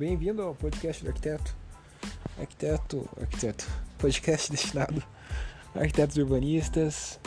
Bem-vindo 0.00 0.40
ao 0.40 0.54
podcast 0.54 1.04
do 1.04 1.08
arquiteto. 1.08 1.54
Arquiteto, 2.38 3.06
arquiteto. 3.20 3.68
Podcast 3.98 4.48
destinado 4.50 5.04
a 5.74 5.80
arquitetos 5.80 6.16
urbanistas, 6.16 7.20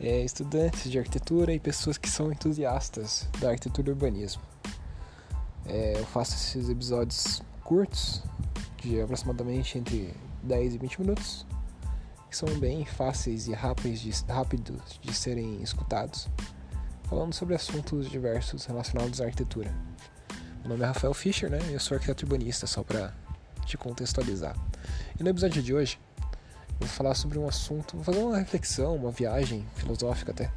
é, 0.00 0.24
estudantes 0.24 0.90
de 0.90 0.98
arquitetura 0.98 1.52
e 1.52 1.60
pessoas 1.60 1.96
que 1.96 2.10
são 2.10 2.32
entusiastas 2.32 3.28
da 3.38 3.50
arquitetura 3.50 3.90
e 3.90 3.92
urbanismo. 3.92 4.42
É, 5.64 5.92
eu 5.96 6.04
faço 6.06 6.34
esses 6.34 6.68
episódios 6.68 7.40
curtos, 7.62 8.24
de 8.78 9.00
aproximadamente 9.00 9.78
entre 9.78 10.12
10 10.42 10.74
e 10.74 10.78
20 10.78 11.00
minutos, 11.02 11.46
que 12.28 12.36
são 12.36 12.48
bem 12.58 12.84
fáceis 12.84 13.46
e 13.46 13.52
rápidos 13.52 14.00
de, 14.00 14.10
rápidos 14.24 14.98
de 15.00 15.14
serem 15.14 15.62
escutados, 15.62 16.28
falando 17.04 17.32
sobre 17.32 17.54
assuntos 17.54 18.10
diversos 18.10 18.64
relacionados 18.64 19.20
à 19.20 19.26
arquitetura. 19.26 19.72
Meu 20.68 20.76
nome 20.76 20.84
é 20.84 20.88
Rafael 20.88 21.14
Fischer, 21.14 21.48
né? 21.48 21.58
Eu 21.70 21.80
sou 21.80 21.94
arquiteto 21.94 22.26
urbanista, 22.26 22.66
só 22.66 22.82
para 22.82 23.14
te 23.64 23.78
contextualizar. 23.78 24.54
E 25.18 25.22
no 25.22 25.30
episódio 25.30 25.62
de 25.62 25.72
hoje, 25.72 25.98
vou 26.78 26.86
falar 26.86 27.14
sobre 27.14 27.38
um 27.38 27.48
assunto, 27.48 27.96
vou 27.96 28.04
fazer 28.04 28.18
uma 28.18 28.36
reflexão, 28.36 28.94
uma 28.94 29.10
viagem 29.10 29.66
filosófica 29.76 30.30
até, 30.30 30.52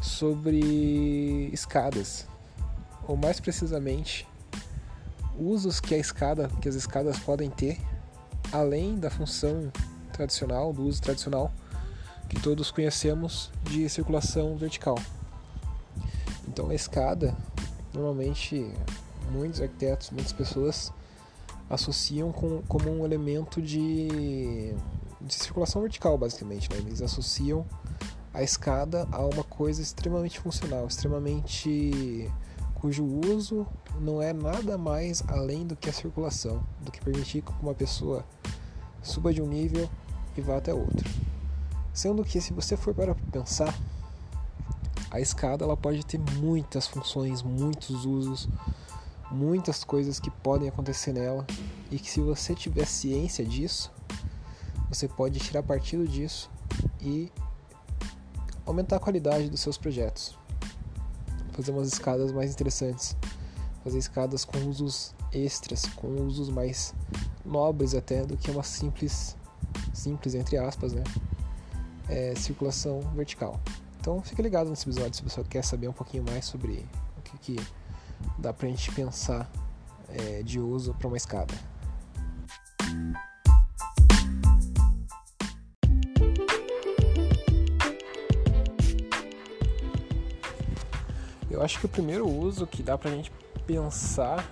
sobre 0.00 1.50
escadas, 1.52 2.28
ou 3.08 3.16
mais 3.16 3.40
precisamente, 3.40 4.28
usos 5.36 5.80
que 5.80 5.96
a 5.96 5.98
escada, 5.98 6.48
que 6.62 6.68
as 6.68 6.76
escadas 6.76 7.18
podem 7.18 7.50
ter, 7.50 7.80
além 8.52 8.96
da 8.96 9.10
função 9.10 9.72
tradicional, 10.12 10.72
do 10.72 10.84
uso 10.84 11.02
tradicional 11.02 11.52
que 12.28 12.40
todos 12.40 12.70
conhecemos 12.70 13.50
de 13.64 13.88
circulação 13.88 14.56
vertical. 14.56 14.96
Então 16.46 16.70
a 16.70 16.74
escada, 16.76 17.36
normalmente 17.92 18.72
muitos 19.30 19.60
arquitetos, 19.60 20.10
muitas 20.10 20.32
pessoas 20.32 20.92
associam 21.68 22.32
com, 22.32 22.62
como 22.68 22.90
um 22.90 23.04
elemento 23.04 23.60
de, 23.60 24.74
de 25.20 25.34
circulação 25.34 25.82
vertical, 25.82 26.16
basicamente. 26.16 26.70
Né? 26.70 26.78
Eles 26.78 27.02
associam 27.02 27.66
a 28.32 28.42
escada 28.42 29.08
a 29.10 29.24
uma 29.24 29.42
coisa 29.42 29.82
extremamente 29.82 30.38
funcional, 30.38 30.86
extremamente 30.86 32.30
cujo 32.74 33.04
uso 33.04 33.66
não 33.98 34.20
é 34.20 34.32
nada 34.32 34.76
mais 34.76 35.22
além 35.28 35.66
do 35.66 35.74
que 35.74 35.88
a 35.88 35.92
circulação, 35.92 36.62
do 36.80 36.92
que 36.92 37.00
permitir 37.00 37.42
que 37.42 37.50
uma 37.62 37.74
pessoa 37.74 38.24
suba 39.02 39.32
de 39.32 39.40
um 39.40 39.46
nível 39.48 39.88
e 40.36 40.40
vá 40.40 40.58
até 40.58 40.74
outro. 40.74 41.08
Sendo 41.92 42.22
que 42.22 42.40
se 42.40 42.52
você 42.52 42.76
for 42.76 42.94
para 42.94 43.14
pensar, 43.32 43.74
a 45.10 45.18
escada 45.18 45.64
ela 45.64 45.76
pode 45.76 46.04
ter 46.04 46.18
muitas 46.18 46.86
funções, 46.86 47.42
muitos 47.42 48.04
usos, 48.04 48.48
muitas 49.30 49.84
coisas 49.84 50.20
que 50.20 50.30
podem 50.30 50.68
acontecer 50.68 51.12
nela 51.12 51.46
e 51.90 51.98
que 51.98 52.10
se 52.10 52.20
você 52.20 52.54
tiver 52.54 52.86
ciência 52.86 53.44
disso, 53.44 53.92
você 54.88 55.08
pode 55.08 55.38
tirar 55.40 55.62
partido 55.62 56.06
disso 56.06 56.50
e 57.00 57.30
aumentar 58.64 58.96
a 58.96 59.00
qualidade 59.00 59.48
dos 59.48 59.60
seus 59.60 59.76
projetos. 59.76 60.36
Fazer 61.52 61.72
umas 61.72 61.88
escadas 61.88 62.32
mais 62.32 62.50
interessantes, 62.52 63.16
fazer 63.82 63.98
escadas 63.98 64.44
com 64.44 64.58
usos 64.68 65.14
extras, 65.32 65.86
com 65.96 66.08
usos 66.26 66.48
mais 66.48 66.94
nobres 67.44 67.94
até 67.94 68.24
do 68.24 68.36
que 68.36 68.50
uma 68.50 68.62
simples, 68.62 69.36
simples 69.94 70.34
entre 70.34 70.58
aspas, 70.58 70.92
né? 70.92 71.02
É, 72.08 72.34
circulação 72.36 73.00
vertical. 73.14 73.60
Então 74.00 74.22
fique 74.22 74.40
ligado 74.40 74.70
nesse 74.70 74.84
episódio 74.84 75.14
se 75.14 75.22
você 75.22 75.42
quer 75.44 75.64
saber 75.64 75.88
um 75.88 75.92
pouquinho 75.92 76.24
mais 76.24 76.44
sobre 76.44 76.86
o 77.16 77.22
que, 77.22 77.38
que 77.38 77.66
dá 78.38 78.52
pra 78.52 78.68
gente 78.68 78.90
pensar 78.92 79.50
é, 80.08 80.42
de 80.42 80.60
uso 80.60 80.94
para 80.94 81.08
uma 81.08 81.16
escada. 81.16 81.54
Eu 91.50 91.62
acho 91.62 91.78
que 91.78 91.86
o 91.86 91.88
primeiro 91.88 92.28
uso 92.28 92.66
que 92.66 92.82
dá 92.82 92.98
pra 92.98 93.10
gente 93.10 93.32
pensar 93.66 94.46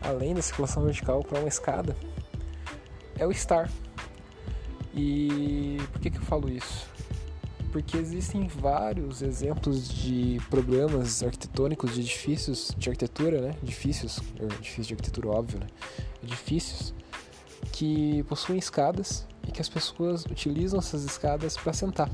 além 0.00 0.34
da 0.34 0.42
circulação 0.42 0.84
vertical 0.84 1.22
para 1.22 1.38
uma 1.38 1.48
escada 1.48 1.96
é 3.18 3.26
o 3.26 3.30
estar. 3.30 3.70
E 4.94 5.78
por 5.92 6.00
que, 6.00 6.10
que 6.10 6.18
eu 6.18 6.22
falo 6.22 6.48
isso? 6.48 6.89
Porque 7.70 7.96
existem 7.96 8.46
vários 8.48 9.22
exemplos 9.22 9.88
de 9.88 10.40
problemas 10.50 11.22
arquitetônicos 11.22 11.94
de 11.94 12.00
edifícios 12.00 12.74
de 12.76 12.88
arquitetura, 12.88 13.40
né? 13.40 13.54
Edifícios, 13.62 14.20
edifícios 14.40 14.86
de 14.86 14.94
arquitetura 14.94 15.28
óbvio, 15.28 15.60
né? 15.60 15.66
Edifícios 16.22 16.92
que 17.72 18.22
possuem 18.24 18.58
escadas 18.58 19.26
e 19.46 19.52
que 19.52 19.60
as 19.60 19.68
pessoas 19.68 20.24
utilizam 20.26 20.78
essas 20.78 21.04
escadas 21.04 21.56
para 21.56 21.72
sentar, 21.72 22.10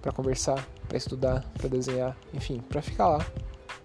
para 0.00 0.12
conversar, 0.12 0.66
para 0.88 0.96
estudar, 0.96 1.44
para 1.54 1.68
desenhar, 1.68 2.16
enfim, 2.32 2.60
para 2.60 2.80
ficar 2.80 3.08
lá 3.08 3.26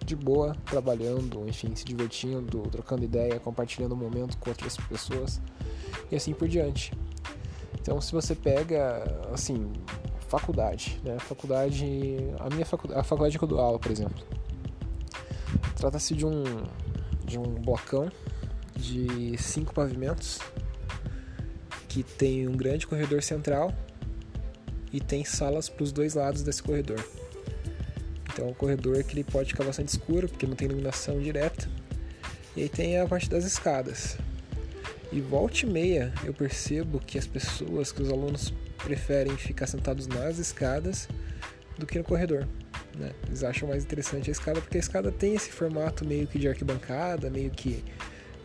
de 0.04 0.16
boa, 0.16 0.56
trabalhando, 0.66 1.48
enfim, 1.48 1.74
se 1.74 1.84
divertindo, 1.84 2.62
trocando 2.70 3.04
ideia, 3.04 3.38
compartilhando 3.38 3.94
um 3.94 3.98
momento 3.98 4.36
com 4.38 4.50
outras 4.50 4.76
pessoas 4.76 5.40
e 6.10 6.16
assim 6.16 6.32
por 6.32 6.48
diante. 6.48 6.92
Então, 7.80 8.00
se 8.00 8.12
você 8.12 8.34
pega, 8.34 9.02
assim, 9.32 9.72
faculdade, 10.38 10.98
né? 11.04 11.18
Faculdade, 11.18 11.84
a 12.38 12.48
minha 12.48 12.64
faculdade, 12.64 13.00
a 13.00 13.04
faculdade 13.04 13.38
que 13.38 13.44
eu 13.44 13.48
dou 13.48 13.60
aula, 13.60 13.78
por 13.78 13.90
exemplo, 13.92 14.24
trata-se 15.76 16.14
de 16.14 16.24
um 16.24 16.42
de 17.24 17.38
um 17.38 17.54
blocão 17.54 18.10
de 18.74 19.36
cinco 19.38 19.72
pavimentos 19.72 20.38
que 21.88 22.02
tem 22.02 22.48
um 22.48 22.56
grande 22.56 22.86
corredor 22.86 23.22
central 23.22 23.72
e 24.92 25.00
tem 25.00 25.24
salas 25.24 25.68
para 25.68 25.84
os 25.84 25.92
dois 25.92 26.14
lados 26.14 26.42
desse 26.42 26.62
corredor. 26.62 27.02
Então, 28.32 28.48
o 28.48 28.54
corredor 28.54 28.98
é 28.98 29.02
que 29.02 29.12
ele 29.14 29.24
pode 29.24 29.50
ficar 29.50 29.64
bastante 29.64 29.88
escuro 29.88 30.28
porque 30.28 30.46
não 30.46 30.56
tem 30.56 30.66
iluminação 30.66 31.20
direta. 31.20 31.68
E 32.56 32.62
aí 32.62 32.68
tem 32.68 32.98
a 32.98 33.06
parte 33.06 33.28
das 33.28 33.44
escadas. 33.44 34.16
E 35.10 35.20
volta 35.20 35.64
e 35.64 35.66
meia 35.66 36.12
eu 36.24 36.32
percebo 36.32 36.98
que 36.98 37.18
as 37.18 37.26
pessoas, 37.26 37.92
que 37.92 38.02
os 38.02 38.10
alunos 38.10 38.52
preferem 38.82 39.36
ficar 39.36 39.66
sentados 39.66 40.06
nas 40.06 40.38
escadas 40.38 41.08
do 41.78 41.86
que 41.86 41.98
no 41.98 42.04
corredor. 42.04 42.46
Né? 42.96 43.12
Eles 43.26 43.42
acham 43.42 43.68
mais 43.68 43.84
interessante 43.84 44.30
a 44.30 44.32
escada 44.32 44.60
porque 44.60 44.76
a 44.76 44.80
escada 44.80 45.10
tem 45.10 45.34
esse 45.34 45.50
formato 45.50 46.04
meio 46.04 46.26
que 46.26 46.38
de 46.38 46.48
arquibancada, 46.48 47.30
meio 47.30 47.50
que 47.50 47.84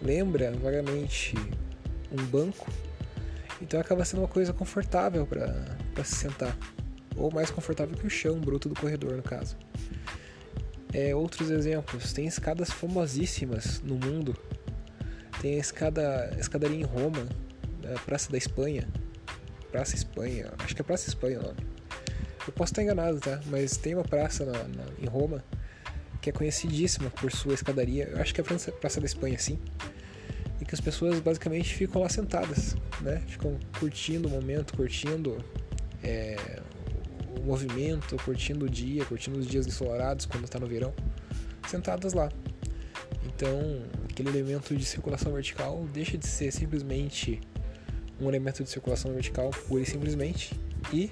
lembra 0.01 0.51
vagamente 0.51 1.35
um 2.11 2.23
banco. 2.25 2.71
Então 3.61 3.79
acaba 3.79 4.05
sendo 4.05 4.21
uma 4.21 4.27
coisa 4.27 4.53
confortável 4.53 5.25
para 5.25 6.03
se 6.03 6.15
sentar. 6.15 6.55
Ou 7.15 7.31
mais 7.31 7.49
confortável 7.49 7.97
que 7.97 8.05
o 8.05 8.09
chão 8.09 8.39
bruto 8.39 8.69
do 8.69 8.75
corredor, 8.75 9.15
no 9.15 9.23
caso. 9.23 9.57
É, 10.93 11.15
outros 11.15 11.49
exemplos, 11.49 12.13
tem 12.13 12.27
escadas 12.27 12.69
famosíssimas 12.69 13.81
no 13.81 13.95
mundo. 13.95 14.37
Tem 15.41 15.55
a 15.55 15.57
escada, 15.57 16.31
a 16.35 16.39
escadaria 16.39 16.77
em 16.77 16.83
Roma, 16.83 17.27
a 17.93 17.99
Praça 17.99 18.31
da 18.31 18.37
Espanha, 18.37 18.87
Praça 19.77 19.93
Espanha, 19.93 20.51
acho 20.57 20.75
que 20.75 20.81
é 20.81 20.83
Praça 20.83 21.07
Espanha 21.07 21.39
o 21.39 21.43
nome. 21.43 21.59
Eu 22.47 22.51
posso 22.51 22.71
estar 22.71 22.81
enganado, 22.81 23.19
tá? 23.19 23.39
Mas 23.45 23.77
tem 23.77 23.93
uma 23.93 24.03
praça 24.03 24.43
na, 24.43 24.53
na, 24.53 24.85
em 24.99 25.05
Roma 25.05 25.43
que 26.19 26.31
é 26.31 26.33
conhecidíssima 26.33 27.11
por 27.11 27.31
sua 27.31 27.53
escadaria. 27.53 28.05
Eu 28.05 28.19
acho 28.19 28.33
que 28.33 28.41
é 28.41 28.43
a 28.43 28.71
Praça, 28.71 28.99
da 28.99 29.05
Espanha, 29.05 29.37
sim. 29.37 29.59
E 30.59 30.65
que 30.65 30.73
as 30.73 30.81
pessoas 30.81 31.19
basicamente 31.19 31.75
ficam 31.75 32.01
lá 32.01 32.09
sentadas, 32.09 32.75
né? 33.01 33.21
Ficam 33.27 33.59
curtindo 33.79 34.27
o 34.27 34.31
momento, 34.31 34.75
curtindo 34.75 35.37
é, 36.01 36.59
o 37.39 37.43
movimento, 37.43 38.17
curtindo 38.25 38.65
o 38.65 38.69
dia, 38.69 39.05
curtindo 39.05 39.37
os 39.37 39.45
dias 39.45 39.67
ensolarados 39.67 40.25
quando 40.25 40.45
está 40.45 40.57
no 40.57 40.65
verão, 40.65 40.91
sentadas 41.67 42.13
lá. 42.13 42.31
Então, 43.27 43.83
aquele 44.09 44.29
elemento 44.29 44.75
de 44.75 44.83
circulação 44.83 45.33
vertical 45.33 45.85
deixa 45.93 46.17
de 46.17 46.25
ser 46.25 46.51
simplesmente 46.51 47.39
um 48.19 48.27
elemento 48.27 48.63
de 48.63 48.69
circulação 48.69 49.13
vertical 49.13 49.49
pura 49.67 49.83
e 49.83 49.85
simplesmente 49.85 50.59
e 50.93 51.11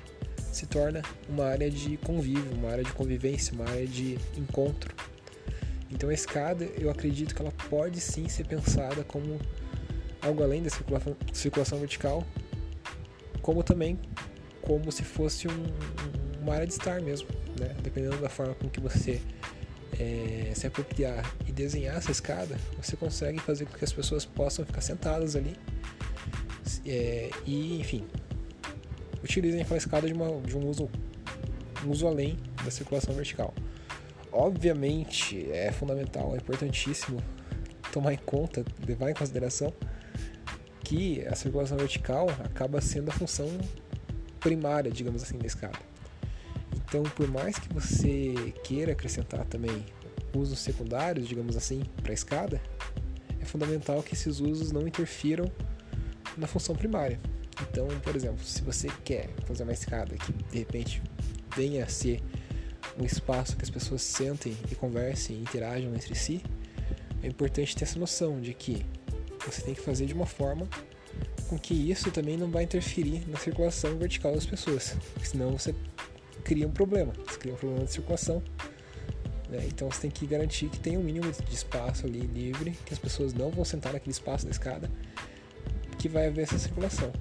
se 0.51 0.65
torna 0.65 1.01
uma 1.27 1.45
área 1.45 1.69
de 1.69 1.97
convívio, 1.97 2.51
uma 2.53 2.71
área 2.71 2.83
de 2.83 2.91
convivência, 2.93 3.53
uma 3.53 3.69
área 3.69 3.85
de 3.85 4.17
encontro. 4.37 4.93
Então 5.91 6.09
a 6.09 6.13
escada, 6.13 6.65
eu 6.77 6.89
acredito 6.89 7.35
que 7.35 7.41
ela 7.41 7.51
pode 7.69 7.99
sim 7.99 8.27
ser 8.27 8.45
pensada 8.45 9.03
como 9.03 9.39
algo 10.21 10.43
além 10.43 10.63
da 10.63 10.69
circulação, 10.69 11.15
circulação 11.33 11.79
vertical, 11.79 12.25
como 13.41 13.63
também 13.63 13.99
como 14.61 14.91
se 14.91 15.03
fosse 15.03 15.47
um, 15.47 15.63
uma 16.41 16.55
área 16.55 16.65
de 16.65 16.73
estar 16.73 17.01
mesmo, 17.01 17.27
né? 17.59 17.75
Dependendo 17.83 18.17
da 18.17 18.29
forma 18.29 18.55
com 18.55 18.67
que 18.67 18.79
você 18.79 19.21
é, 19.99 20.51
se 20.55 20.65
apropriar 20.65 21.23
e 21.47 21.51
desenhar 21.51 21.97
essa 21.97 22.11
escada, 22.11 22.57
você 22.81 22.95
consegue 22.95 23.39
fazer 23.39 23.65
com 23.65 23.77
que 23.77 23.83
as 23.83 23.93
pessoas 23.93 24.25
possam 24.25 24.65
ficar 24.65 24.81
sentadas 24.81 25.35
ali 25.35 25.55
é, 26.85 27.29
e, 27.45 27.79
enfim, 27.79 28.05
utilizem 29.23 29.65
a 29.69 29.75
escada 29.75 30.07
de, 30.07 30.13
uma, 30.13 30.41
de 30.41 30.57
um, 30.57 30.67
uso, 30.67 30.89
um 31.85 31.89
uso 31.89 32.07
além 32.07 32.37
da 32.63 32.71
circulação 32.71 33.13
vertical. 33.13 33.53
Obviamente, 34.31 35.49
é 35.51 35.71
fundamental, 35.71 36.33
é 36.33 36.37
importantíssimo 36.37 37.21
tomar 37.91 38.13
em 38.13 38.17
conta, 38.17 38.65
levar 38.85 39.09
em 39.09 39.13
consideração 39.13 39.73
que 40.83 41.25
a 41.25 41.35
circulação 41.35 41.77
vertical 41.77 42.29
acaba 42.43 42.79
sendo 42.81 43.09
a 43.09 43.13
função 43.13 43.47
primária, 44.39 44.91
digamos 44.91 45.23
assim, 45.23 45.37
da 45.37 45.47
escada. 45.47 45.79
Então, 46.75 47.03
por 47.03 47.27
mais 47.27 47.57
que 47.57 47.73
você 47.73 48.53
queira 48.63 48.91
acrescentar 48.91 49.45
também 49.45 49.85
usos 50.35 50.59
secundários, 50.59 51.27
digamos 51.27 51.55
assim, 51.55 51.81
para 52.03 52.11
a 52.11 52.13
escada, 52.13 52.61
é 53.39 53.45
fundamental 53.45 54.03
que 54.03 54.13
esses 54.13 54.39
usos 54.39 54.71
não 54.71 54.87
interfiram 54.87 55.51
na 56.37 56.47
função 56.47 56.75
primária. 56.75 57.19
Então, 57.61 57.87
por 58.01 58.15
exemplo, 58.15 58.43
se 58.43 58.61
você 58.61 58.87
quer 59.03 59.29
fazer 59.45 59.63
uma 59.63 59.73
escada 59.73 60.15
que 60.15 60.31
de 60.33 60.59
repente 60.59 61.01
venha 61.55 61.83
a 61.83 61.87
ser 61.87 62.21
um 62.99 63.05
espaço 63.05 63.55
que 63.55 63.63
as 63.63 63.69
pessoas 63.69 64.01
sentem 64.01 64.55
e 64.71 64.75
conversem 64.75 65.37
e 65.37 65.41
interajam 65.41 65.93
entre 65.93 66.15
si, 66.15 66.41
é 67.23 67.27
importante 67.27 67.75
ter 67.75 67.83
essa 67.83 67.97
noção 67.97 68.39
de 68.39 68.53
que 68.53 68.85
você 69.45 69.61
tem 69.61 69.73
que 69.73 69.81
fazer 69.81 70.05
de 70.05 70.13
uma 70.13 70.25
forma 70.25 70.67
com 71.47 71.57
que 71.57 71.73
isso 71.73 72.11
também 72.11 72.37
não 72.37 72.49
vai 72.49 72.63
interferir 72.63 73.23
na 73.27 73.37
circulação 73.37 73.97
vertical 73.97 74.33
das 74.33 74.45
pessoas, 74.45 74.95
senão 75.23 75.51
você 75.51 75.73
cria 76.43 76.67
um 76.67 76.71
problema, 76.71 77.13
você 77.25 77.37
cria 77.37 77.53
um 77.53 77.57
problema 77.57 77.85
de 77.85 77.91
circulação. 77.91 78.41
Né? 79.49 79.65
Então 79.67 79.89
você 79.89 80.01
tem 80.01 80.11
que 80.11 80.25
garantir 80.25 80.69
que 80.69 80.79
tem 80.79 80.97
um 80.97 81.03
mínimo 81.03 81.31
de 81.31 81.53
espaço 81.53 82.05
ali 82.05 82.21
livre, 82.21 82.71
que 82.85 82.93
as 82.93 82.99
pessoas 82.99 83.33
não 83.33 83.49
vão 83.51 83.63
sentar 83.63 83.93
naquele 83.93 84.11
espaço 84.11 84.45
da 84.45 84.51
escada, 84.51 84.89
que 86.05 86.09
vai 86.09 86.27
haver 86.27 86.43
essa 86.43 86.59
circulação, 86.59 87.11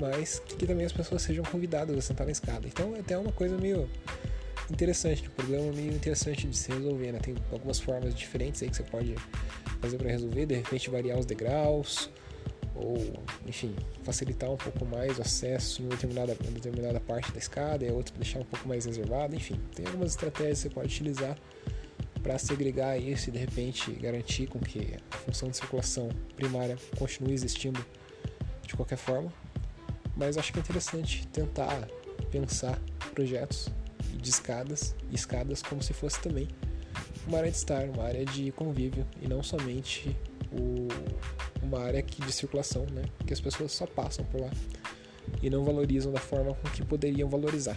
mas 0.00 0.38
que 0.38 0.64
também 0.64 0.86
as 0.86 0.92
pessoas 0.92 1.22
sejam 1.22 1.44
convidadas 1.44 1.98
a 1.98 2.00
sentar 2.00 2.24
na 2.24 2.30
escada. 2.30 2.68
Então 2.68 2.94
é 2.94 3.00
até 3.00 3.18
uma 3.18 3.32
coisa 3.32 3.58
meio 3.58 3.90
interessante, 4.70 5.28
um 5.28 5.32
problema 5.32 5.72
meio 5.72 5.92
interessante 5.92 6.46
de 6.46 6.56
se 6.56 6.70
resolver, 6.70 7.10
né? 7.10 7.18
Tem 7.18 7.34
algumas 7.50 7.80
formas 7.80 8.14
diferentes 8.14 8.62
aí 8.62 8.70
que 8.70 8.76
você 8.76 8.84
pode 8.84 9.16
fazer 9.80 9.98
para 9.98 10.08
resolver, 10.08 10.46
de 10.46 10.54
repente 10.54 10.88
variar 10.88 11.18
os 11.18 11.26
degraus, 11.26 12.10
ou, 12.76 12.96
enfim, 13.44 13.74
facilitar 14.04 14.48
um 14.48 14.56
pouco 14.56 14.86
mais 14.86 15.18
o 15.18 15.22
acesso 15.22 15.82
em 15.82 15.86
uma 15.86 15.96
determinada, 15.96 16.36
determinada 16.36 17.00
parte 17.00 17.32
da 17.32 17.38
escada 17.38 17.84
e 17.84 17.88
a 17.88 17.92
outra 17.92 18.14
deixar 18.14 18.38
um 18.38 18.44
pouco 18.44 18.68
mais 18.68 18.84
reservada, 18.84 19.34
enfim, 19.34 19.60
tem 19.74 19.84
algumas 19.84 20.10
estratégias 20.10 20.58
que 20.58 20.68
você 20.68 20.74
pode 20.74 20.86
utilizar 20.86 21.36
para 22.22 22.38
segregar 22.38 22.96
isso 22.98 23.30
e 23.30 23.32
de 23.32 23.38
repente 23.38 23.90
garantir 23.94 24.46
com 24.46 24.60
que 24.60 24.94
a 25.10 25.16
função 25.16 25.48
de 25.48 25.56
circulação 25.56 26.08
primária 26.36 26.76
continue 26.96 27.32
existindo 27.32 27.84
qualquer 28.78 28.96
forma. 28.96 29.32
Mas 30.16 30.38
acho 30.38 30.52
que 30.52 30.58
é 30.58 30.62
interessante 30.62 31.26
tentar 31.28 31.88
pensar 32.30 32.78
projetos 33.14 33.68
de 34.16 34.30
escadas 34.30 34.94
escadas 35.12 35.62
como 35.62 35.82
se 35.82 35.92
fosse 35.92 36.20
também 36.20 36.48
uma 37.26 37.38
área 37.38 37.50
de 37.50 37.56
estar, 37.56 37.84
uma 37.84 38.04
área 38.04 38.24
de 38.24 38.50
convívio 38.52 39.06
e 39.20 39.28
não 39.28 39.42
somente 39.42 40.16
o, 40.50 40.88
uma 41.62 41.80
área 41.80 42.00
aqui 42.00 42.22
de 42.22 42.32
circulação, 42.32 42.86
né? 42.90 43.02
Que 43.26 43.32
as 43.32 43.40
pessoas 43.40 43.72
só 43.72 43.86
passam 43.86 44.24
por 44.24 44.40
lá 44.40 44.50
e 45.42 45.50
não 45.50 45.64
valorizam 45.64 46.10
da 46.10 46.20
forma 46.20 46.54
com 46.54 46.70
que 46.70 46.84
poderiam 46.84 47.28
valorizar. 47.28 47.76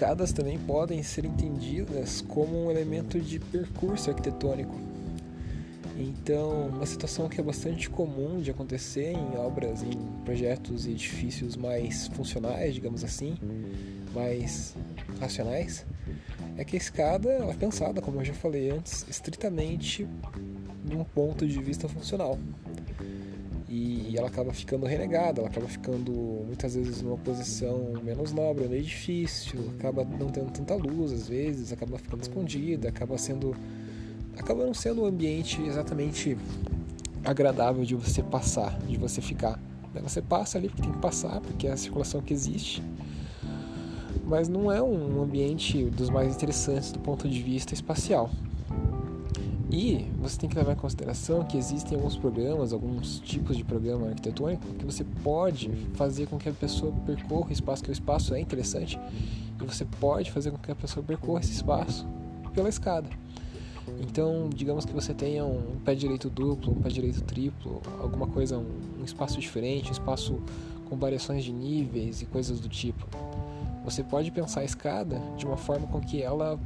Escadas 0.00 0.32
também 0.32 0.58
podem 0.58 1.02
ser 1.02 1.26
entendidas 1.26 2.22
como 2.22 2.64
um 2.64 2.70
elemento 2.70 3.20
de 3.20 3.38
percurso 3.38 4.08
arquitetônico 4.08 4.74
então, 6.00 6.68
uma 6.68 6.86
situação 6.86 7.28
que 7.28 7.38
é 7.38 7.44
bastante 7.44 7.90
comum 7.90 8.40
de 8.40 8.50
acontecer 8.50 9.12
em 9.12 9.36
obras, 9.36 9.82
em 9.82 9.92
projetos 10.24 10.86
e 10.86 10.92
edifícios 10.92 11.56
mais 11.56 12.08
funcionais, 12.08 12.74
digamos 12.74 13.04
assim, 13.04 13.36
mais 14.14 14.74
racionais, 15.20 15.84
é 16.56 16.64
que 16.64 16.74
a 16.74 16.78
escada 16.78 17.28
ela 17.28 17.52
é 17.52 17.54
pensada, 17.54 18.00
como 18.00 18.18
eu 18.18 18.24
já 18.24 18.32
falei 18.32 18.70
antes, 18.70 19.04
estritamente 19.10 20.08
num 20.90 21.04
ponto 21.04 21.46
de 21.46 21.60
vista 21.62 21.86
funcional. 21.86 22.38
E 23.72 24.18
ela 24.18 24.26
acaba 24.26 24.52
ficando 24.52 24.84
renegada, 24.84 25.40
ela 25.40 25.48
acaba 25.48 25.68
ficando 25.68 26.10
muitas 26.44 26.74
vezes 26.74 27.02
numa 27.02 27.16
posição 27.16 27.92
menos 28.02 28.32
nobre 28.32 28.66
no 28.66 28.74
edifício, 28.74 29.72
acaba 29.78 30.04
não 30.04 30.28
tendo 30.28 30.50
tanta 30.50 30.74
luz 30.74 31.12
às 31.12 31.28
vezes, 31.28 31.72
acaba 31.72 31.96
ficando 31.96 32.20
escondida, 32.20 32.88
acaba 32.88 33.16
sendo 33.16 33.54
acaba 34.36 34.66
não 34.66 34.74
sendo 34.74 35.02
um 35.02 35.06
ambiente 35.06 35.62
exatamente 35.62 36.36
agradável 37.24 37.84
de 37.84 37.94
você 37.94 38.24
passar, 38.24 38.76
de 38.80 38.96
você 38.96 39.20
ficar. 39.20 39.60
Você 40.02 40.20
passa 40.20 40.58
ali 40.58 40.68
porque 40.68 40.82
tem 40.82 40.92
que 40.92 40.98
passar, 40.98 41.40
porque 41.40 41.68
é 41.68 41.72
a 41.72 41.76
circulação 41.76 42.20
que 42.20 42.32
existe, 42.34 42.82
mas 44.24 44.48
não 44.48 44.70
é 44.70 44.82
um 44.82 45.22
ambiente 45.22 45.84
dos 45.84 46.10
mais 46.10 46.34
interessantes 46.34 46.90
do 46.90 46.98
ponto 46.98 47.28
de 47.28 47.40
vista 47.40 47.72
espacial. 47.72 48.30
E 49.72 50.04
você 50.18 50.36
tem 50.36 50.50
que 50.50 50.56
levar 50.56 50.72
em 50.72 50.76
consideração 50.76 51.44
que 51.44 51.56
existem 51.56 51.96
alguns 51.96 52.16
programas, 52.16 52.72
alguns 52.72 53.20
tipos 53.20 53.56
de 53.56 53.62
programa 53.62 54.08
arquitetônico 54.08 54.66
que 54.74 54.84
você 54.84 55.04
pode 55.22 55.70
fazer 55.94 56.26
com 56.26 56.38
que 56.38 56.48
a 56.48 56.52
pessoa 56.52 56.92
percorra 57.06 57.50
o 57.50 57.52
espaço, 57.52 57.84
que 57.84 57.90
o 57.90 57.92
espaço 57.92 58.34
é 58.34 58.40
interessante, 58.40 58.98
e 59.60 59.64
você 59.64 59.84
pode 60.00 60.30
fazer 60.32 60.50
com 60.50 60.58
que 60.58 60.72
a 60.72 60.74
pessoa 60.74 61.04
percorra 61.04 61.40
esse 61.40 61.52
espaço 61.52 62.06
pela 62.52 62.68
escada. 62.68 63.08
Então, 64.00 64.48
digamos 64.52 64.84
que 64.84 64.92
você 64.92 65.14
tenha 65.14 65.44
um 65.44 65.78
pé 65.84 65.94
direito 65.94 66.28
duplo, 66.28 66.72
um 66.72 66.80
pé 66.80 66.88
direito 66.88 67.22
triplo, 67.22 67.80
alguma 68.00 68.26
coisa, 68.26 68.58
um, 68.58 69.04
espaço 69.04 69.38
diferente, 69.38 69.88
um 69.88 69.92
espaço 69.92 70.40
com 70.88 70.96
variações 70.96 71.44
de 71.44 71.52
níveis 71.52 72.22
e 72.22 72.26
coisas 72.26 72.60
do 72.60 72.68
tipo. 72.68 73.06
Você 73.84 74.02
pode 74.02 74.30
pensar 74.30 74.60
a 74.60 74.64
escada 74.64 75.20
de 75.36 75.46
uma 75.46 75.56
forma 75.56 75.86
com 75.86 76.00
que 76.00 76.22
ela 76.22 76.58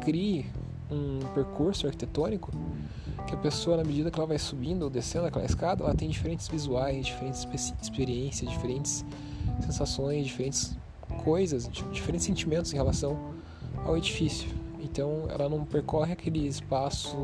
crie 0.00 0.46
um 0.92 1.20
percurso 1.34 1.86
arquitetônico 1.86 2.50
que 3.26 3.34
a 3.34 3.38
pessoa, 3.38 3.76
na 3.76 3.84
medida 3.84 4.10
que 4.10 4.18
ela 4.18 4.26
vai 4.26 4.38
subindo 4.38 4.82
ou 4.82 4.90
descendo 4.90 5.26
aquela 5.26 5.44
escada, 5.44 5.84
ela 5.84 5.94
tem 5.94 6.08
diferentes 6.08 6.48
visuais, 6.48 7.06
diferentes 7.06 7.46
experiências, 7.80 8.50
diferentes 8.50 9.04
sensações, 9.60 10.26
diferentes 10.26 10.76
coisas, 11.24 11.68
diferentes 11.92 12.24
sentimentos 12.26 12.72
em 12.72 12.76
relação 12.76 13.18
ao 13.84 13.96
edifício. 13.96 14.48
Então 14.80 15.26
ela 15.28 15.48
não 15.48 15.64
percorre 15.64 16.12
aquele 16.12 16.46
espaço 16.46 17.16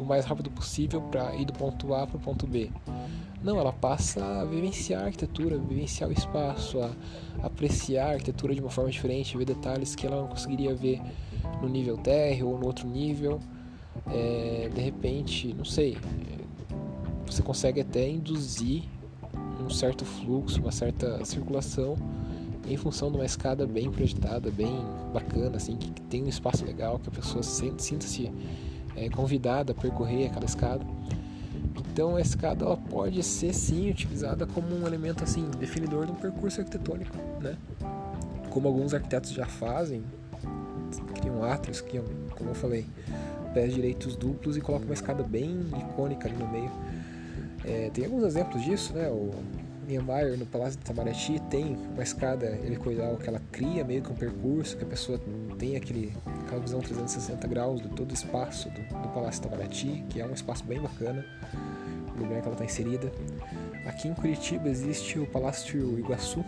o 0.00 0.04
mais 0.04 0.24
rápido 0.24 0.50
possível 0.50 1.02
para 1.02 1.34
ir 1.36 1.44
do 1.44 1.52
ponto 1.52 1.94
A 1.94 2.06
para 2.06 2.16
o 2.16 2.20
ponto 2.20 2.46
B. 2.46 2.70
Não, 3.42 3.58
ela 3.58 3.72
passa 3.72 4.24
a 4.40 4.44
vivenciar 4.44 5.02
a 5.02 5.06
arquitetura, 5.06 5.58
vivenciar 5.58 6.08
o 6.08 6.12
espaço, 6.12 6.80
a 6.80 6.90
apreciar 7.42 8.08
a 8.08 8.12
arquitetura 8.12 8.54
de 8.54 8.60
uma 8.60 8.70
forma 8.70 8.90
diferente, 8.90 9.36
ver 9.36 9.44
detalhes 9.44 9.94
que 9.94 10.06
ela 10.06 10.16
não 10.16 10.28
conseguiria 10.28 10.74
ver 10.74 11.00
no 11.60 11.68
nível 11.68 11.96
térreo 11.96 12.48
ou 12.48 12.58
no 12.58 12.66
outro 12.66 12.88
nível. 12.88 13.40
É, 14.06 14.70
de 14.72 14.80
repente, 14.80 15.52
não 15.52 15.64
sei, 15.64 15.96
você 17.26 17.42
consegue 17.42 17.80
até 17.80 18.08
induzir 18.08 18.84
um 19.64 19.70
certo 19.70 20.04
fluxo, 20.04 20.60
uma 20.60 20.72
certa 20.72 21.24
circulação 21.24 21.96
em 22.66 22.76
função 22.76 23.10
de 23.10 23.16
uma 23.16 23.24
escada 23.24 23.66
bem 23.66 23.90
projetada, 23.90 24.50
bem 24.50 24.72
bacana, 25.12 25.56
assim, 25.56 25.76
que 25.76 26.00
tem 26.02 26.22
um 26.22 26.28
espaço 26.28 26.64
legal, 26.64 26.98
que 26.98 27.08
a 27.08 27.12
pessoa 27.12 27.42
sinta-se 27.42 28.30
é, 28.96 29.08
convidada 29.08 29.72
a 29.72 29.74
percorrer 29.74 30.26
aquela 30.26 30.44
escada. 30.44 30.84
Então 31.76 32.16
a 32.16 32.20
escada 32.20 32.64
ela 32.64 32.76
pode 32.76 33.22
ser 33.22 33.52
sim 33.52 33.90
utilizada 33.90 34.46
como 34.46 34.74
um 34.74 34.86
elemento 34.86 35.24
assim 35.24 35.48
definidor 35.58 36.06
de 36.06 36.12
um 36.12 36.14
percurso 36.14 36.60
arquitetônico, 36.60 37.16
né? 37.40 37.56
Como 38.50 38.68
alguns 38.68 38.94
arquitetos 38.94 39.30
já 39.32 39.46
fazem, 39.46 40.02
criam 41.14 41.42
átrios, 41.44 41.80
criam, 41.80 42.04
como 42.36 42.50
eu 42.50 42.54
falei, 42.54 42.86
pés 43.52 43.74
direitos 43.74 44.16
duplos 44.16 44.56
e 44.56 44.60
colocam 44.60 44.86
uma 44.86 44.94
escada 44.94 45.22
bem 45.22 45.66
icônica 45.78 46.28
ali 46.28 46.36
no 46.36 46.48
meio. 46.48 46.70
É, 47.64 47.90
tem 47.92 48.04
alguns 48.04 48.24
exemplos 48.24 48.62
disso, 48.62 48.94
né? 48.94 49.08
O 49.08 49.30
Niemeyer, 49.86 50.38
no 50.38 50.46
Palácio 50.46 50.78
de 50.78 50.84
Itamaraty, 50.84 51.40
tem 51.50 51.76
uma 51.92 52.02
escada 52.02 52.46
helicoidal 52.64 53.16
que 53.16 53.28
ela 53.28 53.42
cria 53.50 53.84
meio 53.84 54.02
que 54.02 54.10
um 54.10 54.14
percurso, 54.14 54.76
que 54.76 54.84
a 54.84 54.86
pessoa 54.86 55.20
tem 55.58 55.76
aquele, 55.76 56.12
aquela 56.46 56.60
visão 56.60 56.80
360 56.80 57.46
graus 57.48 57.82
de 57.82 57.88
todo 57.88 58.10
o 58.10 58.14
espaço 58.14 58.70
do, 58.70 59.02
do 59.02 59.08
Palácio 59.08 59.42
de 59.42 59.48
Itamaraty, 59.48 60.04
que 60.08 60.20
é 60.20 60.26
um 60.26 60.32
espaço 60.32 60.64
bem 60.64 60.80
bacana, 60.80 61.24
o 62.16 62.22
lugar 62.22 62.40
que 62.40 62.46
ela 62.46 62.54
está 62.54 62.64
inserida. 62.64 63.10
Aqui 63.84 64.08
em 64.08 64.14
Curitiba 64.14 64.68
existe 64.68 65.18
o 65.18 65.26
Palácio 65.26 65.98
Iguaçu, 65.98 66.44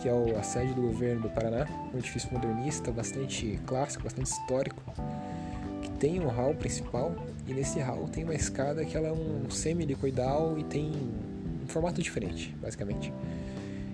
que 0.00 0.08
é 0.08 0.38
a 0.38 0.42
sede 0.42 0.72
do 0.72 0.82
governo 0.82 1.22
do 1.22 1.30
Paraná, 1.30 1.66
um 1.92 1.98
edifício 1.98 2.32
modernista, 2.32 2.90
bastante 2.90 3.60
clássico, 3.66 4.04
bastante 4.04 4.26
histórico, 4.26 4.82
que 5.82 5.90
tem 5.92 6.20
um 6.20 6.28
hall 6.28 6.54
principal, 6.54 7.14
e 7.46 7.52
nesse 7.52 7.80
hall 7.80 8.08
tem 8.08 8.24
uma 8.24 8.34
escada 8.34 8.84
que 8.84 8.96
ela 8.96 9.08
é 9.08 9.12
um 9.12 9.50
semi-helicoidal 9.50 10.58
e 10.58 10.64
tem 10.64 10.92
formato 11.66 12.02
diferente, 12.02 12.54
basicamente. 12.60 13.12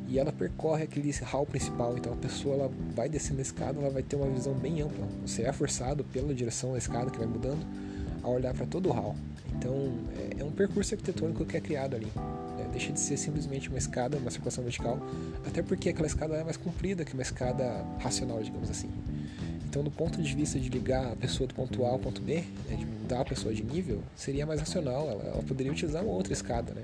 E 0.09 0.19
ela 0.19 0.33
percorre 0.33 0.85
aquele 0.85 1.11
hall 1.23 1.45
principal, 1.45 1.97
então 1.99 2.13
a 2.13 2.17
pessoa 2.17 2.55
ela 2.55 2.71
vai 2.95 3.09
descendo 3.09 3.41
a 3.41 3.43
escada, 3.43 3.81
ela 3.81 3.91
vai 3.91 4.03
ter 4.03 4.15
uma 4.15 4.29
visão 4.29 4.55
bem 4.55 4.81
ampla. 4.81 5.07
Você 5.27 5.43
é 5.43 5.53
forçado 5.53 6.05
pela 6.05 6.33
direção 6.33 6.73
da 6.73 6.79
escada 6.79 7.11
que 7.11 7.19
vai 7.19 7.27
mudando 7.27 7.67
a 8.23 8.29
olhar 8.29 8.55
para 8.55 8.67
todo 8.67 8.89
o 8.89 8.93
hall. 8.93 9.17
Então 9.57 9.75
é, 10.17 10.41
é, 10.43 10.45
um 10.45 10.53
percurso 10.53 10.95
arquitetônico 10.95 11.45
que 11.45 11.57
é 11.57 11.61
criado 11.61 11.97
ali. 11.97 12.07
Deixa 12.77 12.93
de 12.93 13.01
ser 13.01 13.17
simplesmente 13.17 13.71
uma 13.71 13.79
escada, 13.79 14.19
uma 14.19 14.31
circulação 14.31 14.63
vertical, 14.63 14.99
até 15.47 15.63
porque 15.63 15.89
aquela 15.89 16.07
escada 16.07 16.35
é 16.35 16.45
mais 16.45 16.59
comprida 16.59 17.07
que 17.07 17.15
uma 17.15 17.23
escada 17.23 17.83
racional, 18.01 18.43
digamos 18.43 18.69
assim. 18.69 18.91
Então, 19.65 19.83
do 19.83 19.91
ponto 19.91 20.21
de 20.21 20.37
vista 20.37 20.61
de 20.61 20.69
ligar 20.69 21.11
a 21.11 21.17
pessoa 21.17 21.47
do 21.47 21.55
ponto 21.55 21.87
A 21.87 21.89
ao 21.89 21.99
ponto 21.99 22.21
B, 22.21 22.45
né, 22.69 22.77
de 22.77 22.85
mudar 22.85 23.23
a 23.23 23.25
pessoa 23.25 23.55
de 23.55 23.65
nível, 23.65 24.03
seria 24.15 24.45
mais 24.45 24.61
racional. 24.61 25.09
Ela, 25.09 25.23
ela 25.25 25.43
poderia 25.43 25.73
utilizar 25.73 26.05
uma 26.05 26.13
outra 26.13 26.35
escada, 26.35 26.75
né? 26.75 26.83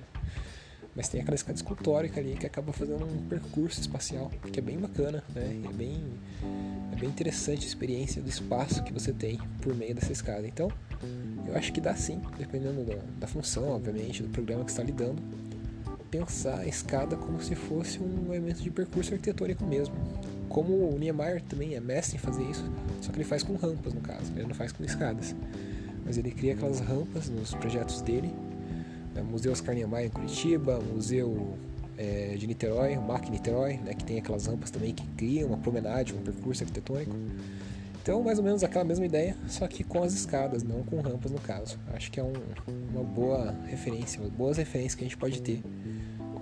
Mas 0.96 1.08
tem 1.08 1.20
aquela 1.20 1.34
escada 1.34 1.56
escultórica 1.56 2.18
ali 2.18 2.36
que 2.36 2.46
acaba 2.46 2.72
fazendo 2.72 3.04
um 3.04 3.28
percurso 3.28 3.78
espacial, 3.78 4.30
que 4.50 4.58
é 4.58 4.62
bem 4.62 4.78
bacana, 4.78 5.22
né? 5.34 5.60
É 5.62 5.72
bem, 5.74 6.02
é 6.90 6.96
bem 6.96 7.10
interessante 7.10 7.64
a 7.64 7.68
experiência 7.68 8.22
do 8.22 8.30
espaço 8.30 8.82
que 8.82 8.94
você 8.94 9.12
tem 9.12 9.38
por 9.60 9.74
meio 9.74 9.94
dessa 9.94 10.12
escada. 10.12 10.46
Então, 10.46 10.72
eu 11.46 11.54
acho 11.54 11.70
que 11.70 11.82
dá 11.82 11.94
sim, 11.94 12.18
dependendo 12.38 12.82
da, 12.82 12.96
da 13.20 13.26
função, 13.26 13.68
obviamente, 13.68 14.22
do 14.22 14.30
programa 14.30 14.64
que 14.64 14.70
está 14.70 14.82
lidando, 14.82 15.20
pensar 16.12 16.60
a 16.60 16.66
escada 16.66 17.16
como 17.16 17.42
se 17.42 17.56
fosse 17.56 17.98
um 17.98 18.32
elemento 18.32 18.62
de 18.62 18.70
percurso 18.70 19.12
arquitetônico 19.12 19.64
mesmo 19.64 19.96
como 20.52 20.74
o 20.74 20.98
Niemeyer 20.98 21.40
também 21.42 21.74
é 21.74 21.80
mestre 21.80 22.16
em 22.16 22.18
fazer 22.18 22.42
isso, 22.42 22.70
só 23.00 23.10
que 23.10 23.16
ele 23.16 23.24
faz 23.24 23.42
com 23.42 23.56
rampas 23.56 23.94
no 23.94 24.02
caso, 24.02 24.30
ele 24.36 24.46
não 24.46 24.54
faz 24.54 24.70
com 24.70 24.84
escadas. 24.84 25.34
Mas 26.04 26.18
ele 26.18 26.30
cria 26.30 26.52
aquelas 26.52 26.80
rampas 26.80 27.30
nos 27.30 27.54
projetos 27.54 28.02
dele. 28.02 28.30
Né? 29.14 29.22
Museu 29.22 29.50
Oscar 29.50 29.74
Niemeyer 29.74 30.08
em 30.08 30.10
Curitiba, 30.10 30.78
Museu 30.80 31.56
é, 31.96 32.34
de 32.36 32.46
Niterói, 32.46 32.96
o 32.98 33.02
MAC 33.02 33.30
Niterói, 33.30 33.78
né? 33.78 33.94
que 33.94 34.04
tem 34.04 34.18
aquelas 34.18 34.46
rampas 34.46 34.70
também 34.70 34.92
que 34.92 35.06
criam 35.16 35.48
uma 35.48 35.56
promenade, 35.56 36.12
um 36.12 36.20
percurso 36.20 36.62
arquitetônico. 36.64 37.16
Então, 38.02 38.20
mais 38.22 38.36
ou 38.36 38.44
menos 38.44 38.62
aquela 38.64 38.84
mesma 38.84 39.06
ideia, 39.06 39.36
só 39.48 39.66
que 39.68 39.84
com 39.84 40.02
as 40.02 40.12
escadas, 40.12 40.62
não 40.64 40.82
com 40.82 41.00
rampas 41.00 41.30
no 41.30 41.38
caso. 41.38 41.78
Acho 41.94 42.10
que 42.10 42.18
é 42.18 42.22
um, 42.22 42.32
uma 42.92 43.04
boa 43.04 43.54
referência, 43.66 44.20
boas 44.36 44.58
referências 44.58 44.96
que 44.96 45.04
a 45.04 45.06
gente 45.06 45.16
pode 45.16 45.40
ter 45.40 45.62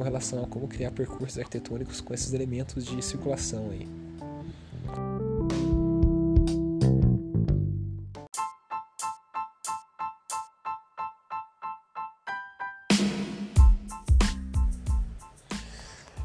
com 0.00 0.04
relação 0.04 0.42
a 0.42 0.46
como 0.46 0.66
criar 0.66 0.92
percursos 0.92 1.36
arquitetônicos 1.36 2.00
com 2.00 2.14
esses 2.14 2.32
elementos 2.32 2.86
de 2.86 3.02
circulação 3.02 3.68
aí. 3.70 3.86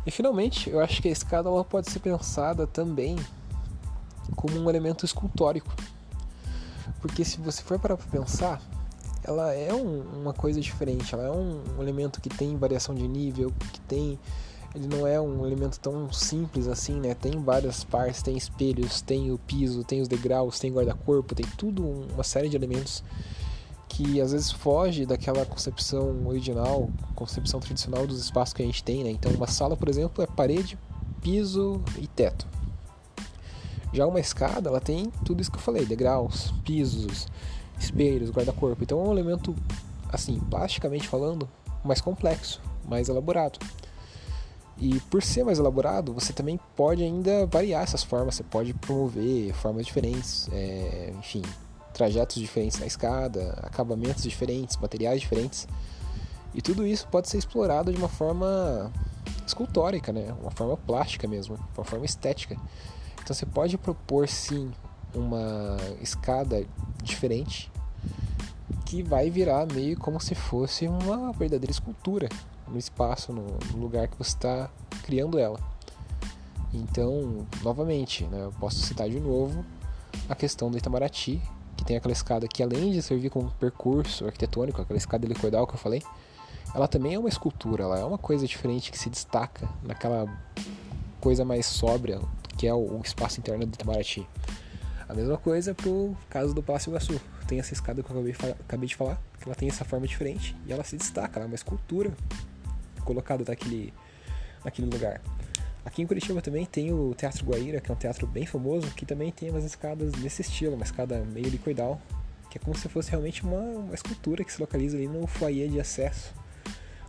E 0.06 0.12
finalmente, 0.12 0.70
eu 0.70 0.80
acho 0.80 1.02
que 1.02 1.10
a 1.10 1.12
escada 1.12 1.50
ela 1.50 1.66
pode 1.66 1.92
ser 1.92 2.00
pensada 2.00 2.66
também 2.66 3.18
como 4.38 4.58
um 4.58 4.70
elemento 4.70 5.04
escultórico. 5.04 5.76
Porque 7.02 7.26
se 7.26 7.42
você 7.42 7.62
for 7.62 7.78
para 7.78 7.98
pensar, 7.98 8.62
ela 9.28 9.54
é 9.54 9.74
um, 9.74 10.02
uma 10.22 10.34
coisa 10.34 10.62
diferente, 10.62 11.14
ela 11.14 11.26
é 11.26 11.32
um, 11.32 11.62
um, 11.78 11.82
elemento 11.82 12.22
que 12.22 12.30
tem 12.30 12.56
variação 12.56 12.94
de 12.94 13.08
nível, 13.08 13.52
que 13.74 13.82
tem 13.82 14.20
ele 14.74 14.88
não 14.88 15.08
é 15.08 15.20
um 15.22 15.46
elemento 15.46 15.80
tão 15.80 16.12
simples 16.12 16.68
assim, 16.68 17.00
né? 17.00 17.16
Tem 17.16 17.32
várias 17.42 17.86
partes, 17.86 18.22
tem 18.22 18.36
espelhos, 18.36 19.02
tem 19.02 19.32
o 19.32 19.38
piso, 19.38 19.86
tem 19.86 20.02
os 20.02 20.08
degraus, 20.10 20.60
tem 20.60 20.72
guarda-corpo, 20.72 21.34
tem 21.34 21.46
tudo 21.58 21.82
uma 22.14 22.26
série 22.26 22.50
de 22.50 22.58
elementos 22.58 23.02
que 23.88 24.20
às 24.20 24.34
vezes 24.34 24.52
foge 24.52 25.06
daquela 25.06 25.46
concepção 25.46 26.28
original, 26.28 26.90
concepção 27.16 27.62
tradicional 27.62 28.06
dos 28.06 28.20
espaços 28.20 28.54
que 28.54 28.62
a 28.62 28.66
gente 28.66 28.84
tem, 28.84 29.06
né? 29.06 29.12
Então, 29.12 29.32
uma 29.32 29.48
sala, 29.48 29.78
por 29.78 29.88
exemplo, 29.88 30.22
é 30.22 30.28
parede, 30.28 30.78
piso 31.22 31.82
e 31.98 32.06
teto. 32.06 32.46
Já 33.94 34.06
uma 34.06 34.20
escada, 34.20 34.70
ela 34.70 34.82
tem 34.82 35.10
tudo 35.24 35.42
isso 35.42 35.50
que 35.50 35.58
eu 35.58 35.62
falei, 35.62 35.86
degraus, 35.86 36.54
pisos, 36.66 37.28
espelhos, 37.80 38.30
guarda-corpo. 38.32 38.84
Então, 38.84 39.00
é 39.00 39.08
um 39.08 39.12
elemento 39.12 39.56
assim, 40.12 40.40
plasticamente 40.50 41.08
falando, 41.08 41.48
mais 41.84 42.02
complexo, 42.02 42.62
mais 42.88 43.10
elaborado. 43.10 43.60
E 44.78 45.00
por 45.02 45.24
ser 45.24 45.44
mais 45.44 45.58
elaborado, 45.58 46.14
você 46.14 46.34
também 46.34 46.60
pode 46.76 47.02
ainda 47.02 47.46
variar 47.46 47.84
essas 47.84 48.04
formas, 48.04 48.36
você 48.36 48.44
pode 48.44 48.74
promover 48.74 49.54
formas 49.54 49.86
diferentes, 49.86 50.50
é, 50.52 51.14
enfim, 51.18 51.42
trajetos 51.94 52.36
diferentes 52.36 52.78
na 52.78 52.86
escada, 52.86 53.58
acabamentos 53.64 54.24
diferentes, 54.24 54.76
materiais 54.78 55.22
diferentes. 55.22 55.68
E 56.54 56.62
tudo 56.62 56.86
isso 56.86 57.08
pode 57.08 57.30
ser 57.30 57.38
explorado 57.38 57.92
de 57.92 57.98
uma 57.98 58.10
forma 58.10 58.92
escultórica, 59.48 60.12
né? 60.12 60.34
Uma 60.42 60.52
forma 60.52 60.76
plástica 60.76 61.28
mesmo, 61.28 61.58
uma 61.76 61.86
forma 61.86 62.06
estética. 62.06 62.58
Então 63.24 63.34
você 63.34 63.46
pode 63.46 63.78
propor 63.78 64.28
sim 64.28 64.72
uma 65.14 65.78
escada 66.02 66.66
diferente 67.06 67.72
que 68.86 69.02
vai 69.02 69.30
virar 69.30 69.66
meio 69.72 69.98
como 69.98 70.20
se 70.20 70.36
fosse 70.36 70.88
uma 70.88 71.32
verdadeira 71.32 71.72
escultura 71.72 72.30
no 72.68 72.78
espaço, 72.78 73.34
no, 73.34 73.58
lugar 73.76 74.08
que 74.08 74.18
você 74.18 74.32
está 74.32 74.70
criando 75.04 75.40
ela. 75.40 75.60
Então, 76.74 77.48
novamente, 77.64 78.26
né, 78.26 78.46
eu 78.46 78.52
posso 78.60 78.78
citar 78.78 79.10
de 79.10 79.20
novo 79.20 79.66
a 80.30 80.36
questão 80.36 80.70
do 80.70 80.78
Itamaraty, 80.78 81.42
que 81.78 81.86
tem 81.86 81.98
aquela 81.98 82.12
escada 82.12 82.48
que 82.48 82.62
além 82.62 82.92
de 82.92 83.02
servir 83.02 83.30
como 83.30 83.52
percurso 83.52 84.26
arquitetônico, 84.26 84.82
aquela 84.82 84.98
escada 84.98 85.26
helicoidal 85.26 85.66
que 85.66 85.74
eu 85.74 85.80
falei, 85.80 86.02
ela 86.74 86.88
também 86.88 87.14
é 87.14 87.20
uma 87.20 87.30
escultura, 87.30 87.84
ela 87.84 88.00
é 88.00 88.04
uma 88.04 88.18
coisa 88.18 88.46
diferente 88.46 88.92
que 88.92 89.00
se 89.00 89.10
destaca 89.10 89.68
naquela 89.84 90.28
coisa 91.22 91.46
mais 91.46 91.66
sóbria 91.66 92.20
que 92.58 92.68
é 92.68 92.74
o, 92.74 93.02
espaço 93.04 93.40
interno 93.40 93.66
do 93.66 93.74
Itamaraty. 93.74 94.28
A 95.08 95.14
mesma 95.14 95.38
coisa 95.38 95.74
pro 95.74 96.18
caso 96.30 96.54
do 96.54 96.64
Palácio 96.64 96.90
Iguaçu. 96.90 97.22
Tem 97.48 97.60
essa 97.60 97.74
escada 97.74 98.02
que 98.02 98.10
eu 98.10 98.16
acabei, 98.16 98.36
acabei 98.60 98.88
de 98.88 98.96
falar, 98.96 99.22
que 99.40 99.46
ela 99.46 99.56
tem 99.56 99.70
essa 99.70 99.86
forma 99.86 100.08
diferente 100.08 100.56
e 100.66 100.74
ela 100.74 100.84
se 100.84 100.98
destaca, 100.98 101.38
ela 101.38 101.46
é 101.46 101.48
uma 101.48 101.56
escultura 101.56 102.12
colocada 103.04 103.44
naquele, 103.48 103.94
naquele 104.64 104.90
lugar. 104.90 105.22
Aqui 105.86 106.02
em 106.02 106.08
Curitiba 106.08 106.42
também 106.42 106.66
tem 106.66 106.92
o 106.92 107.14
Teatro 107.14 107.46
Guaíra, 107.46 107.80
que 107.80 107.92
é 107.92 107.94
um 107.94 107.98
teatro 107.98 108.26
bem 108.26 108.48
famoso, 108.48 108.90
que 108.96 109.06
também 109.06 109.32
tem 109.32 109.52
umas 109.52 109.64
escadas 109.64 110.12
nesse 110.14 110.42
estilo, 110.42 110.74
uma 110.74 110.84
escada 110.84 111.24
meio 111.32 111.48
liquidal, 111.48 112.02
que 112.50 112.58
é 112.58 112.62
como 112.62 112.76
se 112.76 112.90
fosse 112.90 113.12
realmente 113.12 113.44
uma, 113.44 113.60
uma 113.60 113.94
escultura 113.94 114.44
que 114.44 114.52
se 114.52 114.60
localiza 114.60 114.98
ali 114.98 115.08
no 115.08 115.28
foyer 115.28 115.70
de 115.70 115.80
acesso 115.80 116.34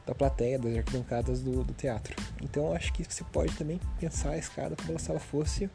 da 0.05 0.15
plateia, 0.15 0.59
das 0.59 0.77
arquibancadas 0.77 1.41
do, 1.41 1.65
do 1.65 1.73
teatro. 1.73 2.15
Então 2.43 2.75
acho 2.75 2.93
que 2.93 3.03
você 3.03 3.25
pode 3.33 3.55
também 3.57 3.81
pensar 3.99 4.33
a 4.33 4.39
escada 4.39 4.77
como 4.85 4.99
se 4.99 5.11
ela 5.11 5.19
fosse 5.19 5.71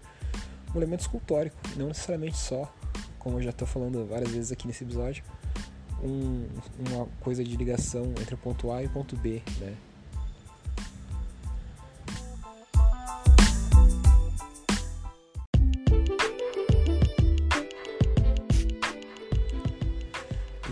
um 0.73 0.77
elemento 0.77 1.01
escultórico, 1.01 1.55
não 1.75 1.87
necessariamente 1.87 2.37
só, 2.37 2.71
como 3.19 3.37
eu 3.37 3.43
já 3.43 3.49
estou 3.49 3.67
falando 3.67 4.05
várias 4.05 4.31
vezes 4.31 4.51
aqui 4.51 4.67
nesse 4.67 4.83
episódio, 4.83 5.23
um, 6.03 6.47
uma 6.89 7.05
coisa 7.19 7.43
de 7.43 7.55
ligação 7.55 8.05
entre 8.19 8.33
o 8.33 8.37
ponto 8.37 8.71
A 8.71 8.81
e 8.81 8.87
o 8.87 8.89
ponto 8.89 9.15
B, 9.15 9.41
né? 9.59 9.75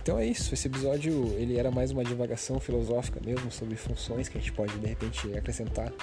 Então 0.02 0.18
é 0.18 0.26
isso, 0.26 0.52
esse 0.56 0.68
episódio 0.68 1.36
ele 1.38 1.58
era 1.58 1.70
mais 1.70 1.92
uma 1.92 2.04
divagação 2.04 2.60
filosófica 2.60 3.20
mesmo 3.24 3.52
sobre 3.52 3.76
funções 3.76 4.28
que 4.28 4.40
a 4.40 4.42
gente 4.42 4.52
pode 4.54 4.76
de 4.80 4.88
repente 4.88 5.32
acrescentar 5.38 5.94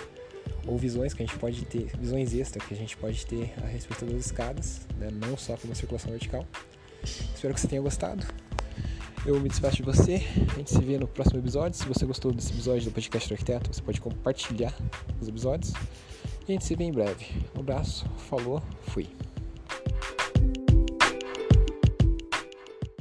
ou 0.67 0.77
visões 0.77 1.15
que 1.15 1.23
a 1.23 1.27
gente 1.27 1.39
pode 1.39 1.65
ter, 1.65 1.91
visões 1.99 2.35
extras 2.35 2.67
que 2.67 2.75
a 2.75 2.77
gente 2.77 2.97
pode 2.97 3.25
ter 3.27 3.55
a 3.63 3.67
respeito 3.67 4.05
das 4.05 4.27
escadas, 4.27 4.81
né? 4.99 5.09
não 5.13 5.37
só 5.37 5.57
como 5.57 5.75
circulação 5.75 6.11
vertical. 6.11 6.45
Espero 7.03 7.55
que 7.55 7.61
você 7.61 7.69
tenha 7.69 7.83
gostado. 7.83 8.27
Eu 9.25 9.41
me 9.41 9.49
despeço 9.49 9.77
de 9.77 9.83
você. 9.83 10.23
A 10.53 10.59
gente 10.59 10.71
se 10.71 10.81
vê 10.81 10.99
no 10.99 11.09
próximo 11.09 11.41
episódio. 11.41 11.77
Se 11.77 11.87
você 11.87 12.07
gostou 12.07 12.33
desse 12.33 12.53
episódio 12.53 12.85
do 12.85 12.93
Podcast 12.93 13.29
do 13.29 13.33
Arquiteto, 13.33 13.75
você 13.75 13.83
pode 13.83 14.01
compartilhar 14.01 14.73
os 15.21 15.27
episódios. 15.27 15.73
E 16.47 16.51
a 16.51 16.53
gente 16.53 16.65
se 16.65 16.77
vê 16.77 16.85
em 16.85 16.93
breve. 16.93 17.27
Um 17.57 17.61
abraço, 17.61 18.09
falou, 18.29 18.63
fui. 18.83 19.09